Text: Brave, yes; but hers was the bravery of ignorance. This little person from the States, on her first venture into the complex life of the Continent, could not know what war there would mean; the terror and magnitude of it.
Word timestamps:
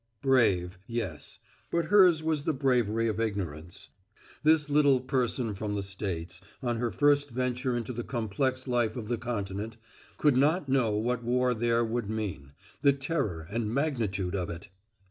Brave, 0.23 0.79
yes; 0.87 1.37
but 1.69 1.85
hers 1.85 2.23
was 2.23 2.43
the 2.43 2.55
bravery 2.55 3.07
of 3.07 3.19
ignorance. 3.19 3.89
This 4.41 4.67
little 4.67 4.99
person 4.99 5.53
from 5.53 5.75
the 5.75 5.83
States, 5.83 6.41
on 6.63 6.77
her 6.77 6.89
first 6.89 7.29
venture 7.29 7.77
into 7.77 7.93
the 7.93 8.03
complex 8.03 8.67
life 8.67 8.95
of 8.97 9.09
the 9.09 9.17
Continent, 9.19 9.77
could 10.17 10.35
not 10.37 10.67
know 10.67 10.89
what 10.93 11.23
war 11.23 11.53
there 11.53 11.85
would 11.85 12.09
mean; 12.09 12.53
the 12.81 12.93
terror 12.93 13.45
and 13.51 13.71
magnitude 13.71 14.33
of 14.33 14.49
it. 14.49 14.69